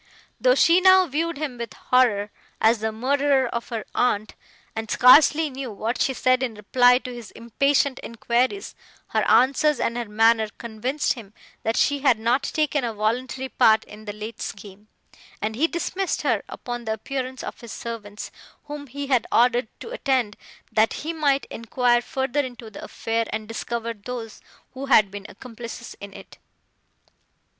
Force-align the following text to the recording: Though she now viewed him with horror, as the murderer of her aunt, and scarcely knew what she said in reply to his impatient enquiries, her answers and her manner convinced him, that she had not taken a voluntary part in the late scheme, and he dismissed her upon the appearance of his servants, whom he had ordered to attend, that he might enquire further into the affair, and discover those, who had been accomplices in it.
Though 0.39 0.55
she 0.55 0.81
now 0.81 1.05
viewed 1.05 1.37
him 1.37 1.59
with 1.59 1.75
horror, 1.75 2.31
as 2.59 2.79
the 2.79 2.91
murderer 2.91 3.47
of 3.47 3.69
her 3.69 3.85
aunt, 3.93 4.33
and 4.75 4.89
scarcely 4.89 5.47
knew 5.51 5.71
what 5.71 6.01
she 6.01 6.15
said 6.15 6.41
in 6.41 6.55
reply 6.55 6.97
to 6.97 7.13
his 7.13 7.29
impatient 7.29 7.99
enquiries, 8.01 8.73
her 9.09 9.21
answers 9.29 9.79
and 9.79 9.95
her 9.97 10.05
manner 10.09 10.47
convinced 10.57 11.13
him, 11.13 11.35
that 11.61 11.77
she 11.77 11.99
had 11.99 12.17
not 12.17 12.41
taken 12.41 12.83
a 12.83 12.95
voluntary 12.95 13.47
part 13.49 13.83
in 13.83 14.05
the 14.05 14.11
late 14.11 14.41
scheme, 14.41 14.87
and 15.39 15.55
he 15.55 15.67
dismissed 15.67 16.23
her 16.23 16.41
upon 16.49 16.85
the 16.85 16.93
appearance 16.93 17.43
of 17.43 17.61
his 17.61 17.71
servants, 17.71 18.31
whom 18.63 18.87
he 18.87 19.05
had 19.05 19.27
ordered 19.31 19.67
to 19.79 19.91
attend, 19.91 20.35
that 20.71 20.93
he 21.05 21.13
might 21.13 21.45
enquire 21.51 22.01
further 22.01 22.39
into 22.39 22.71
the 22.71 22.83
affair, 22.83 23.25
and 23.29 23.47
discover 23.47 23.93
those, 23.93 24.41
who 24.73 24.87
had 24.87 25.11
been 25.11 25.27
accomplices 25.29 25.95
in 26.01 26.11
it. 26.11 26.39